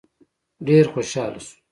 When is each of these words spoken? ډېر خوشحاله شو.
ډېر 0.67 0.85
خوشحاله 0.93 1.39
شو. 1.45 1.55